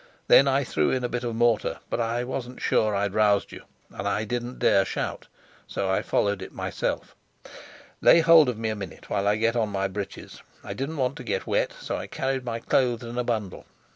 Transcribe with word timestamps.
Then 0.27 0.47
I 0.47 0.63
threw 0.63 0.89
in 0.89 1.03
a 1.03 1.07
bit 1.09 1.23
of 1.23 1.35
mortar, 1.35 1.77
but 1.91 1.99
I 2.01 2.23
wasn't 2.23 2.59
sure 2.59 2.95
I'd 2.95 3.13
roused 3.13 3.51
you, 3.51 3.65
and 3.91 4.07
I 4.07 4.23
didn't 4.23 4.57
dare 4.57 4.83
shout, 4.83 5.27
so 5.67 5.91
I 5.91 6.01
followed 6.01 6.41
it 6.41 6.51
myself. 6.51 7.15
Lay 8.01 8.21
hold 8.21 8.49
of 8.49 8.57
me 8.57 8.69
a 8.69 8.75
minute 8.75 9.11
while 9.11 9.27
I 9.27 9.35
get 9.35 9.55
on 9.55 9.69
my 9.69 9.87
breeches: 9.87 10.41
I 10.63 10.73
didn't 10.73 10.97
want 10.97 11.17
to 11.17 11.23
get 11.23 11.45
wet, 11.45 11.73
so 11.79 11.97
I 11.97 12.07
carried 12.07 12.43
my 12.43 12.57
clothes 12.57 13.03
in 13.03 13.15
a 13.19 13.23
bundle. 13.23 13.67